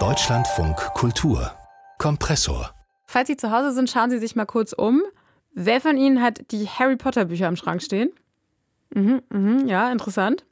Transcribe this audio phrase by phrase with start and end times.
[0.00, 1.52] Deutschlandfunk Kultur
[1.98, 2.74] Kompressor.
[3.06, 5.00] Falls Sie zu Hause sind, schauen Sie sich mal kurz um.
[5.52, 8.10] Wer von Ihnen hat die Harry Potter Bücher im Schrank stehen?
[8.92, 10.44] Mhm, mhm, ja, interessant.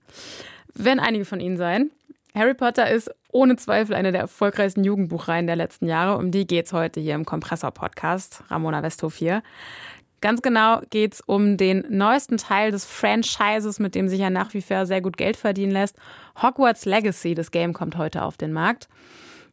[0.72, 1.90] Werden einige von Ihnen sein.
[2.32, 6.18] Harry Potter ist ohne Zweifel eine der erfolgreichsten Jugendbuchreihen der letzten Jahre.
[6.18, 8.44] Um die geht es heute hier im Kompressor-Podcast.
[8.50, 9.42] Ramona Westhof hier.
[10.22, 14.54] Ganz genau geht es um den neuesten Teil des Franchises, mit dem sich ja nach
[14.54, 15.96] wie vor sehr gut Geld verdienen lässt.
[16.40, 17.34] Hogwarts Legacy.
[17.34, 18.88] Das Game kommt heute auf den Markt.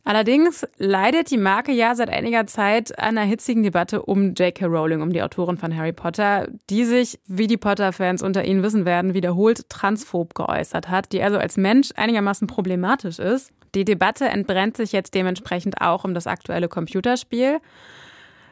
[0.05, 4.67] Allerdings leidet die Marke ja seit einiger Zeit an einer hitzigen Debatte um J.K.
[4.67, 8.86] Rowling, um die Autorin von Harry Potter, die sich, wie die Potter-Fans unter Ihnen wissen
[8.86, 13.52] werden, wiederholt transphob geäußert hat, die also als Mensch einigermaßen problematisch ist.
[13.73, 17.59] Die Debatte entbrennt sich jetzt dementsprechend auch um das aktuelle Computerspiel.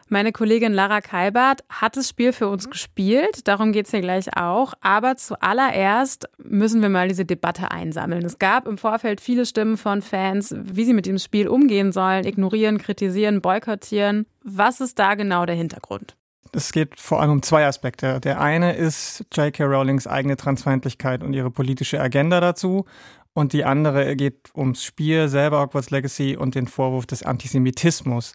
[0.10, 4.38] Meine Kollegin Lara Kalbert hat das Spiel für uns gespielt, darum geht es hier gleich
[4.38, 4.74] auch.
[4.80, 8.24] Aber zuallererst müssen wir mal diese Debatte einsammeln.
[8.24, 12.26] Es gab im Vorfeld viele Stimmen von Fans, wie sie mit diesem Spiel umgehen sollen,
[12.26, 14.28] ignorieren, kritisieren, boykottieren.
[14.44, 16.16] Was ist da genau der Hintergrund?
[16.54, 18.22] Es geht vor allem um zwei Aspekte.
[18.22, 19.66] Der eine ist J.K.
[19.66, 22.86] Rowlings eigene Transfeindlichkeit und ihre politische Agenda dazu.
[23.34, 28.34] Und die andere geht ums Spiel selber, Hogwarts Legacy, und den Vorwurf des Antisemitismus.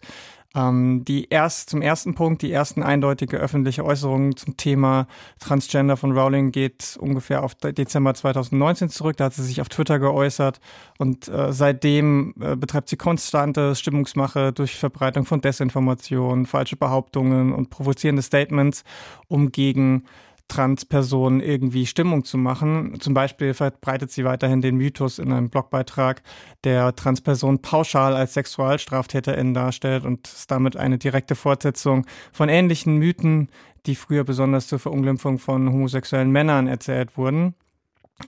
[0.55, 5.07] Ähm, die erst, zum ersten Punkt, die ersten eindeutige öffentliche Äußerungen zum Thema
[5.39, 9.17] Transgender von Rowling geht ungefähr auf Dezember 2019 zurück.
[9.17, 10.59] Da hat sie sich auf Twitter geäußert
[10.99, 17.71] und äh, seitdem äh, betreibt sie konstante Stimmungsmache durch Verbreitung von Desinformation, falsche Behauptungen und
[17.71, 18.83] provozierende Statements,
[19.27, 20.03] um gegen
[20.47, 22.99] Transpersonen irgendwie Stimmung zu machen.
[22.99, 26.21] Zum Beispiel verbreitet sie weiterhin den Mythos in einem Blogbeitrag,
[26.63, 33.49] der Transpersonen pauschal als SexualstraftäterInnen darstellt und ist damit eine direkte Fortsetzung von ähnlichen Mythen,
[33.85, 37.55] die früher besonders zur Verunglimpfung von homosexuellen Männern erzählt wurden.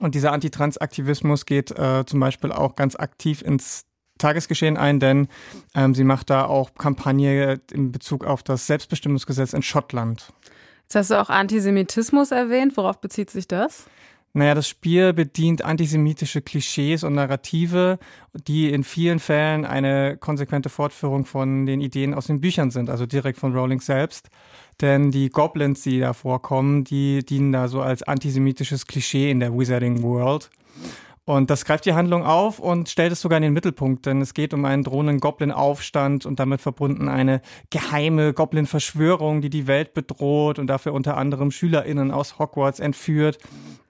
[0.00, 3.86] Und dieser Antitrans-Aktivismus geht äh, zum Beispiel auch ganz aktiv ins
[4.18, 5.28] Tagesgeschehen ein, denn
[5.74, 10.32] ähm, sie macht da auch Kampagne in Bezug auf das Selbstbestimmungsgesetz in Schottland.
[10.86, 12.76] Jetzt hast du auch Antisemitismus erwähnt.
[12.76, 13.86] Worauf bezieht sich das?
[14.34, 17.98] Naja, das Spiel bedient antisemitische Klischees und Narrative,
[18.34, 23.06] die in vielen Fällen eine konsequente Fortführung von den Ideen aus den Büchern sind, also
[23.06, 24.28] direkt von Rowling selbst.
[24.80, 29.58] Denn die Goblins, die da vorkommen, die dienen da so als antisemitisches Klischee in der
[29.58, 30.50] Wizarding World.
[31.26, 34.32] Und das greift die Handlung auf und stellt es sogar in den Mittelpunkt, denn es
[34.32, 40.60] geht um einen drohenden Goblin-Aufstand und damit verbunden eine geheime Goblin-Verschwörung, die die Welt bedroht
[40.60, 43.38] und dafür unter anderem SchülerInnen aus Hogwarts entführt.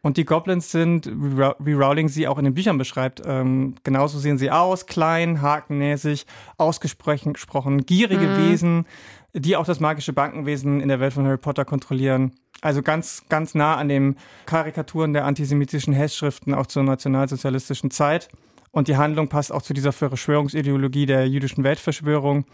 [0.07, 4.39] Und die Goblins sind, wie Rowling sie auch in den Büchern beschreibt, ähm, genauso sehen
[4.39, 6.27] sie aus, klein, hakennäsig,
[6.59, 8.37] ausgesprochen gierige mhm.
[8.37, 8.87] Wesen,
[9.35, 12.31] die auch das magische Bankenwesen in der Welt von Harry Potter kontrollieren.
[12.61, 14.15] Also ganz, ganz nah an den
[14.47, 18.29] Karikaturen der antisemitischen Hessschriften auch zur nationalsozialistischen Zeit.
[18.71, 22.45] Und die Handlung passt auch zu dieser Verschwörungsideologie der jüdischen Weltverschwörung.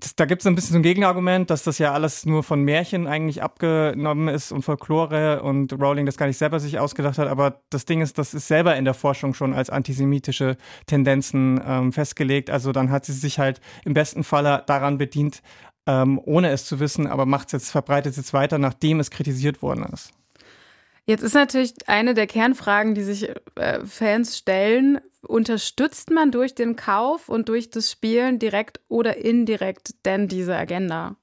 [0.00, 2.62] Das, da gibt es ein bisschen so ein Gegenargument, dass das ja alles nur von
[2.62, 7.28] Märchen eigentlich abgenommen ist und Folklore und Rowling das gar nicht selber sich ausgedacht hat.
[7.28, 10.56] Aber das Ding ist, das ist selber in der Forschung schon als antisemitische
[10.86, 12.50] Tendenzen ähm, festgelegt.
[12.50, 15.42] Also dann hat sie sich halt im besten Falle daran bedient,
[15.86, 19.10] ähm, ohne es zu wissen, aber macht es jetzt, verbreitet es jetzt weiter, nachdem es
[19.10, 20.12] kritisiert worden ist.
[21.06, 26.76] Jetzt ist natürlich eine der Kernfragen, die sich äh, Fans stellen, unterstützt man durch den
[26.76, 31.16] Kauf und durch das Spielen direkt oder indirekt denn diese Agenda?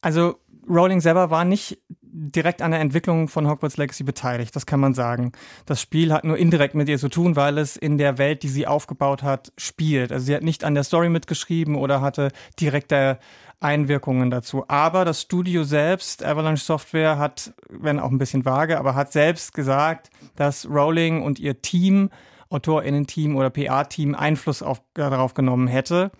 [0.00, 0.36] Also
[0.68, 1.78] Rowling selber war nicht
[2.18, 5.32] direkt an der Entwicklung von Hogwarts Legacy beteiligt, das kann man sagen.
[5.66, 8.48] Das Spiel hat nur indirekt mit ihr zu tun, weil es in der Welt, die
[8.48, 10.12] sie aufgebaut hat, spielt.
[10.12, 13.18] Also sie hat nicht an der Story mitgeschrieben oder hatte direkte
[13.60, 14.64] Einwirkungen dazu.
[14.68, 19.54] Aber das Studio selbst, Avalanche Software, hat, wenn auch ein bisschen vage, aber hat selbst
[19.54, 22.10] gesagt, dass Rowling und ihr Team,
[22.50, 26.10] AutorInnen-Team oder PA-Team Einfluss auf, darauf genommen hätte.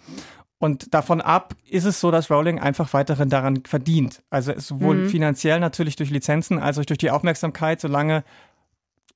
[0.58, 4.22] Und davon ab ist es so, dass Rowling einfach weiterhin daran verdient.
[4.28, 5.08] Also sowohl mhm.
[5.08, 8.24] finanziell natürlich durch Lizenzen als auch durch die Aufmerksamkeit, solange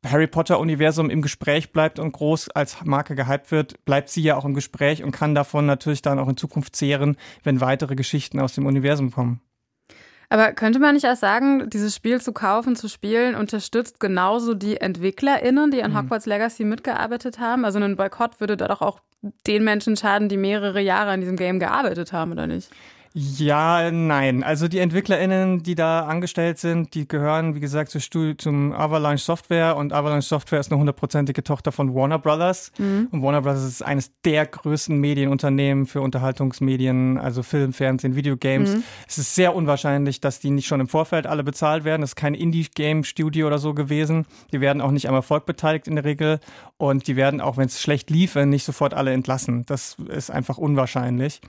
[0.04, 4.44] Harry Potter-Universum im Gespräch bleibt und groß als Marke gehypt wird, bleibt sie ja auch
[4.44, 8.54] im Gespräch und kann davon natürlich dann auch in Zukunft zehren, wenn weitere Geschichten aus
[8.54, 9.40] dem Universum kommen.
[10.32, 14.78] Aber könnte man nicht auch sagen, dieses Spiel zu kaufen, zu spielen, unterstützt genauso die
[14.78, 15.98] EntwicklerInnen, die an mhm.
[15.98, 17.66] Hogwarts Legacy mitgearbeitet haben?
[17.66, 19.00] Also ein Boykott würde da doch auch
[19.46, 22.70] den Menschen schaden, die mehrere Jahre an diesem Game gearbeitet haben, oder nicht?
[23.14, 24.42] Ja, nein.
[24.42, 29.76] Also die EntwicklerInnen, die da angestellt sind, die gehören, wie gesagt, zu, zum Avalanche Software
[29.76, 32.72] und Avalanche Software ist eine hundertprozentige Tochter von Warner Brothers.
[32.78, 33.08] Mhm.
[33.10, 38.76] Und Warner Brothers ist eines der größten Medienunternehmen für Unterhaltungsmedien, also Film, Fernsehen, Videogames.
[38.76, 38.82] Mhm.
[39.06, 42.00] Es ist sehr unwahrscheinlich, dass die nicht schon im Vorfeld alle bezahlt werden.
[42.00, 44.24] Das ist kein Indie-Game-Studio oder so gewesen.
[44.52, 46.40] Die werden auch nicht am Erfolg beteiligt in der Regel.
[46.78, 49.66] Und die werden auch, wenn es schlecht liefe, nicht sofort alle entlassen.
[49.66, 51.40] Das ist einfach unwahrscheinlich.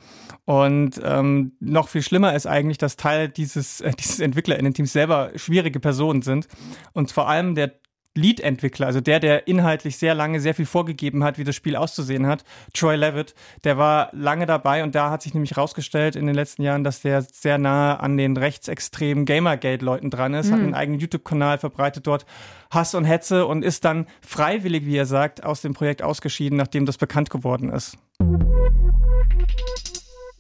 [0.45, 5.79] Und ähm, noch viel schlimmer ist eigentlich, dass Teil dieses, äh, dieses EntwicklerInnen-Teams selber schwierige
[5.79, 6.47] Personen sind.
[6.93, 7.73] Und vor allem der
[8.15, 12.27] Lead-Entwickler, also der, der inhaltlich sehr lange sehr viel vorgegeben hat, wie das Spiel auszusehen
[12.27, 12.43] hat,
[12.73, 13.33] Troy Levitt,
[13.63, 17.01] der war lange dabei und da hat sich nämlich rausgestellt in den letzten Jahren, dass
[17.01, 20.53] der sehr nah an den rechtsextremen Gamergate-Leuten dran ist, mhm.
[20.53, 22.27] hat einen eigenen YouTube-Kanal verbreitet dort
[22.69, 26.85] Hass und Hetze und ist dann freiwillig, wie er sagt, aus dem Projekt ausgeschieden, nachdem
[26.85, 27.97] das bekannt geworden ist.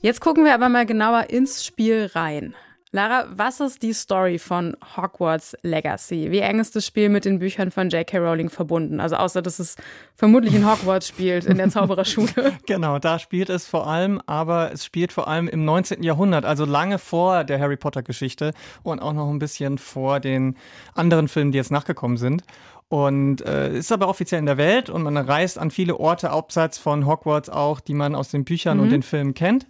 [0.03, 2.55] Jetzt gucken wir aber mal genauer ins Spiel rein.
[2.91, 6.29] Lara, was ist die Story von Hogwarts Legacy?
[6.29, 8.17] Wie eng ist das Spiel mit den Büchern von J.K.
[8.17, 8.99] Rowling verbunden?
[8.99, 9.77] Also außer, dass es
[10.13, 12.51] vermutlich in Hogwarts spielt, in der Zaubererschule.
[12.65, 16.03] genau, da spielt es vor allem, aber es spielt vor allem im 19.
[16.03, 18.51] Jahrhundert, also lange vor der Harry Potter Geschichte
[18.83, 20.57] und auch noch ein bisschen vor den
[20.95, 22.43] anderen Filmen, die jetzt nachgekommen sind.
[22.89, 26.77] Und äh, ist aber offiziell in der Welt und man reist an viele Orte abseits
[26.77, 28.83] von Hogwarts auch, die man aus den Büchern mhm.
[28.83, 29.65] und den Filmen kennt.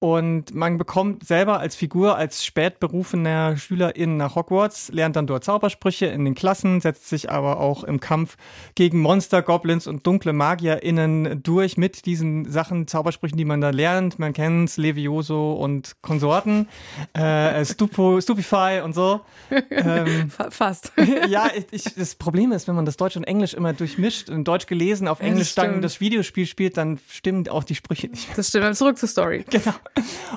[0.00, 6.06] Und man bekommt selber als Figur, als spätberufener Schülerin nach Hogwarts, lernt dann dort Zaubersprüche
[6.06, 8.36] in den Klassen, setzt sich aber auch im Kampf
[8.76, 14.20] gegen Monster, Goblins und dunkle MagierInnen durch mit diesen Sachen, Zaubersprüchen, die man da lernt.
[14.20, 16.68] Man kennt's, Levioso und Konsorten,
[17.14, 19.22] äh, Stupo, Stupefy und so.
[19.70, 20.92] Ähm, Fast.
[21.28, 24.66] ja, ich, das Problem ist, wenn man das Deutsch und Englisch immer durchmischt, in Deutsch
[24.66, 28.28] gelesen, auf Englisch dann das Videospiel spielt, dann stimmen auch die Sprüche nicht.
[28.38, 28.76] Das stimmt.
[28.76, 29.44] Zurück zur Story.
[29.50, 29.74] Genau.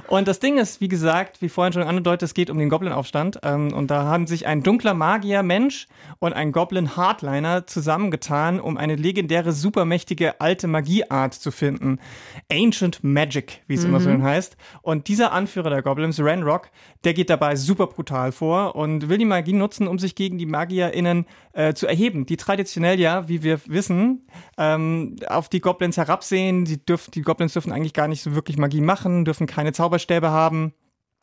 [0.08, 3.40] Und das Ding ist, wie gesagt, wie vorhin schon angedeutet, es geht um den Goblin-Aufstand.
[3.44, 5.88] Ähm, und da haben sich ein dunkler Magier-Mensch
[6.20, 12.00] und ein Goblin-Hardliner zusammengetan, um eine legendäre, supermächtige alte Magieart zu finden.
[12.52, 13.90] Ancient Magic, wie es mhm.
[13.90, 14.58] immer so heißt.
[14.82, 16.70] Und dieser Anführer der Goblins, Ranrock,
[17.04, 20.46] der geht dabei super brutal vor und will die Magie nutzen, um sich gegen die
[20.46, 24.28] MagierInnen äh, zu erheben, die traditionell ja, wie wir wissen,
[24.58, 26.66] ähm, auf die Goblins herabsehen.
[26.66, 30.30] Die, dürfen, die Goblins dürfen eigentlich gar nicht so wirklich Magie machen, dürfen keine Zauberstäbe
[30.30, 30.74] haben,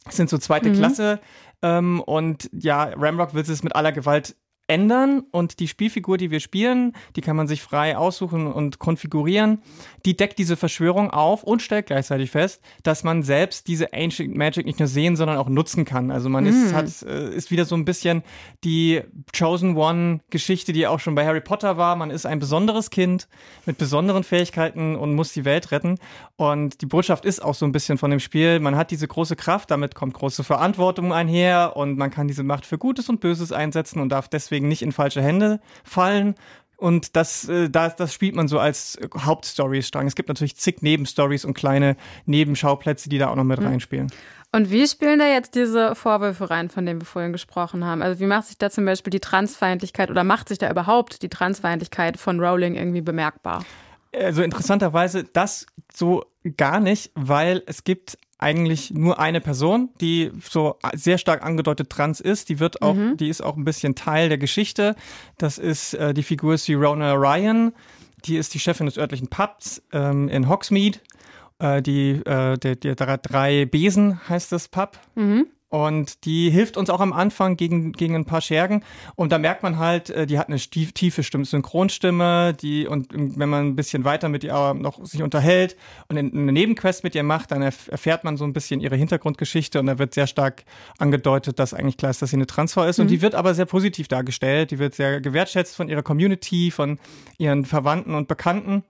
[0.09, 0.75] sind so zweite mhm.
[0.75, 1.21] Klasse.
[1.63, 4.37] Ähm, und ja, Ramrock will es mit aller Gewalt
[4.69, 9.63] ändern und die Spielfigur, die wir spielen, die kann man sich frei aussuchen und konfigurieren,
[10.05, 14.67] die deckt diese Verschwörung auf und stellt gleichzeitig fest, dass man selbst diese Ancient Magic
[14.67, 16.11] nicht nur sehen, sondern auch nutzen kann.
[16.11, 16.47] Also man mm.
[16.49, 18.23] ist, hat, äh, ist wieder so ein bisschen
[18.65, 19.03] die
[19.37, 21.97] Chosen One Geschichte, die auch schon bei Harry Potter war.
[21.97, 23.29] Man ist ein besonderes Kind
[23.67, 25.99] mit besonderen Fähigkeiten und muss die Welt retten.
[26.37, 29.37] Und die Botschaft ist auch so ein bisschen von dem Spiel, man hat diese große
[29.37, 33.53] Kraft, damit kommt große Verantwortung einher und man kann diese Macht für Gutes und Böses
[33.53, 36.35] einsetzen und darf deswegen deswegen nicht in falsche Hände fallen.
[36.77, 40.07] Und das, äh, das, das spielt man so als Hauptstory-Strang.
[40.07, 41.97] Es gibt natürlich zig Nebenstories und kleine
[42.27, 43.67] Nebenschauplätze, die da auch noch mit mhm.
[43.67, 44.13] reinspielen.
[44.53, 48.01] Und wie spielen da jetzt diese Vorwürfe rein, von denen wir vorhin gesprochen haben?
[48.01, 51.29] Also wie macht sich da zum Beispiel die Transfeindlichkeit oder macht sich da überhaupt die
[51.29, 53.65] Transfeindlichkeit von Rowling irgendwie bemerkbar?
[54.15, 56.25] Also interessanterweise das so
[56.57, 62.21] gar nicht, weil es gibt eigentlich nur eine Person, die so sehr stark angedeutet trans
[62.21, 62.49] ist.
[62.49, 63.17] Die wird auch, mhm.
[63.17, 64.95] die ist auch ein bisschen Teil der Geschichte.
[65.37, 67.73] Das ist äh, die Figur Sirona Ryan.
[68.25, 70.99] Die ist die Chefin des örtlichen Pubs ähm, in Hogsmeade.
[71.59, 74.99] Äh, die, äh, der, der, drei Besen heißt das Pub.
[75.17, 75.47] Mhm.
[75.71, 78.83] Und die hilft uns auch am Anfang gegen, gegen ein paar Schergen.
[79.17, 83.49] Und da merkt man halt, äh, die hat eine tiefe Stimme, Synchronstimme, die, und wenn
[83.49, 85.77] man ein bisschen weiter mit ihr noch sich unterhält
[86.09, 89.87] und eine Nebenquest mit ihr macht, dann erfährt man so ein bisschen ihre Hintergrundgeschichte und
[89.87, 90.65] da wird sehr stark
[90.97, 92.99] angedeutet, dass eigentlich klar ist, dass sie eine Transfer ist.
[92.99, 93.03] Mhm.
[93.03, 94.71] Und die wird aber sehr positiv dargestellt.
[94.71, 96.99] Die wird sehr gewertschätzt von ihrer Community, von
[97.37, 98.85] ihren Verwandten und Bekannten.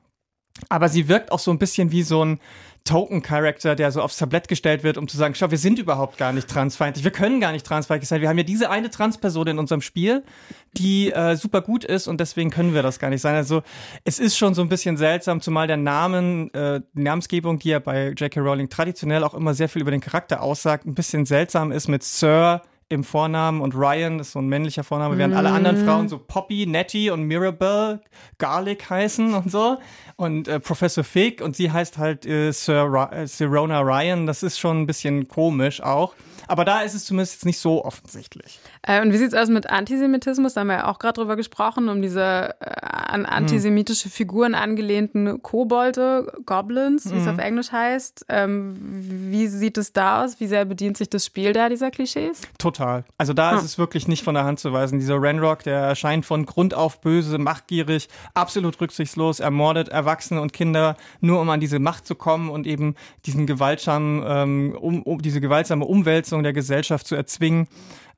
[0.68, 2.40] Aber sie wirkt auch so ein bisschen wie so ein
[2.88, 6.32] Token-Character, der so aufs Tablett gestellt wird, um zu sagen, schau, wir sind überhaupt gar
[6.32, 8.22] nicht transfeindlich, wir können gar nicht transfeindlich sein.
[8.22, 10.24] Wir haben ja diese eine Transperson in unserem Spiel,
[10.72, 13.34] die äh, super gut ist und deswegen können wir das gar nicht sein.
[13.34, 13.62] Also
[14.04, 17.78] es ist schon so ein bisschen seltsam, zumal der Namen, äh, die Namensgebung, die ja
[17.78, 18.40] bei J.K.
[18.40, 22.02] Rowling traditionell auch immer sehr viel über den Charakter aussagt, ein bisschen seltsam ist mit
[22.02, 26.18] Sir im Vornamen und Ryan ist so ein männlicher Vorname, während alle anderen Frauen so
[26.18, 28.00] Poppy, Nettie und Mirabelle
[28.38, 29.78] Garlic heißen und so.
[30.16, 34.26] Und äh, Professor Fig und sie heißt halt äh, Sir Ra äh, Sirona Ryan.
[34.26, 36.14] Das ist schon ein bisschen komisch auch.
[36.48, 38.58] Aber da ist es zumindest jetzt nicht so offensichtlich.
[38.82, 40.54] Äh, und wie sieht es aus mit Antisemitismus?
[40.54, 45.42] Da haben wir ja auch gerade drüber gesprochen, um diese äh, an antisemitische Figuren angelehnten
[45.42, 48.26] Kobolde, Goblins, wie es auf Englisch heißt.
[48.30, 50.40] Ähm, wie sieht es da aus?
[50.40, 52.40] Wie sehr bedient sich das Spiel da dieser Klischees?
[52.58, 52.77] Total.
[53.18, 54.98] Also da ist es wirklich nicht von der Hand zu weisen.
[54.98, 60.96] Dieser Renrock, der erscheint von Grund auf böse, machtgierig, absolut rücksichtslos, ermordet Erwachsene und Kinder,
[61.20, 62.94] nur um an diese Macht zu kommen und eben
[63.26, 67.68] diesen gewaltsamen, ähm, um, um, diese gewaltsame Umwälzung der Gesellschaft zu erzwingen.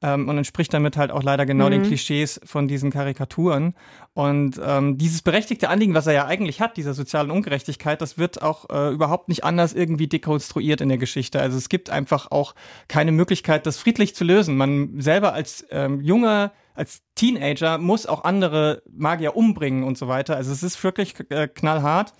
[0.02, 3.74] Ähm, und entspricht damit halt auch leider genau den Klischees von diesen Karikaturen.
[4.14, 8.40] Und ähm, dieses berechtigte Anliegen, was er ja eigentlich hat, dieser sozialen Ungerechtigkeit, das wird
[8.40, 11.40] auch äh, überhaupt nicht anders irgendwie dekonstruiert in der Geschichte.
[11.40, 12.54] Also es gibt einfach auch
[12.88, 14.56] keine Möglichkeit, das friedlich zu lösen.
[14.56, 20.36] Man selber als ähm, junger als Teenager muss auch andere Magier umbringen und so weiter.
[20.36, 22.14] Also es ist wirklich äh, knallhart.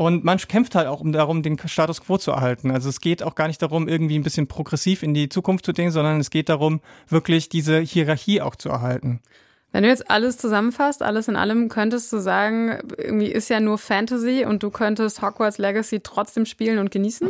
[0.00, 2.70] Und man kämpft halt auch um darum, den Status quo zu erhalten.
[2.70, 5.72] Also es geht auch gar nicht darum, irgendwie ein bisschen progressiv in die Zukunft zu
[5.74, 9.20] denken, sondern es geht darum, wirklich diese Hierarchie auch zu erhalten.
[9.72, 13.78] Wenn du jetzt alles zusammenfasst, alles in allem, könntest du sagen, irgendwie ist ja nur
[13.78, 17.28] Fantasy und du könntest Hogwarts Legacy trotzdem spielen und genießen?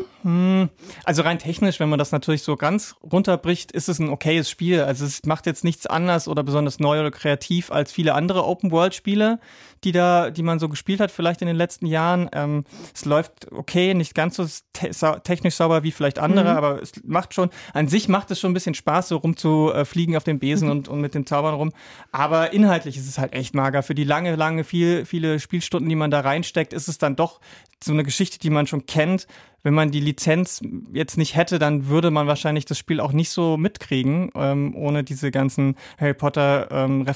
[1.05, 4.81] Also rein technisch, wenn man das natürlich so ganz runterbricht, ist es ein okayes Spiel.
[4.81, 9.39] Also es macht jetzt nichts anders oder besonders neu oder kreativ als viele andere Open-World-Spiele,
[9.85, 12.29] die da, die man so gespielt hat, vielleicht in den letzten Jahren.
[12.33, 16.83] Ähm, es läuft okay, nicht ganz so te sau technisch sauber wie vielleicht andere, aber
[16.83, 20.39] es macht schon, an sich macht es schon ein bisschen Spaß, so rumzufliegen auf dem
[20.39, 21.73] Besen und, und mit den Zaubern rum.
[22.13, 23.83] Aber inhaltlich ist es halt echt mager.
[23.83, 27.41] Für die lange, lange, viel, viele Spielstunden, die man da reinsteckt, ist es dann doch
[27.83, 29.27] so eine Geschichte, die man schon kennt.
[29.63, 33.29] Wenn man die Lizenz jetzt nicht hätte, dann würde man wahrscheinlich das Spiel auch nicht
[33.31, 37.07] so mitkriegen, ähm, ohne diese ganzen Harry Potter ähm.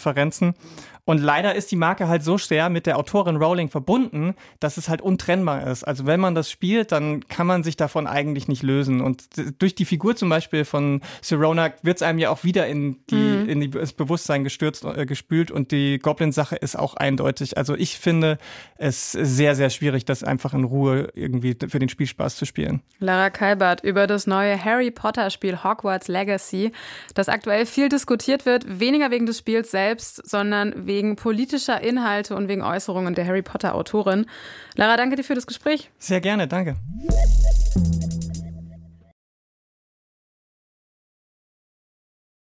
[1.06, 4.88] Und leider ist die Marke halt so schwer mit der Autorin Rowling verbunden, dass es
[4.88, 5.84] halt untrennbar ist.
[5.84, 9.02] Also wenn man das spielt, dann kann man sich davon eigentlich nicht lösen.
[9.02, 9.24] Und
[9.58, 13.16] durch die Figur zum Beispiel von Sirona wird es einem ja auch wieder in, die,
[13.16, 13.48] Mhm.
[13.50, 17.58] in die, das Bewusstsein gestürzt, äh, gespült und die Goblin-Sache ist auch eindeutig.
[17.58, 18.38] Also ich finde
[18.76, 22.82] es sehr, sehr schwierig, das einfach in Ruhe irgendwie für den Spielspaß zu spielen.
[22.98, 26.72] Lara Kalbert über das neue Harry Potter Spiel Hogwarts Legacy,
[27.14, 32.48] das aktuell viel diskutiert wird, weniger wegen des Spiels selbst, sondern wegen politischer Inhalte und
[32.48, 34.26] wegen Äußerungen der Harry Potter Autorin.
[34.76, 35.90] Lara, danke dir für das Gespräch.
[35.98, 36.76] Sehr gerne, danke.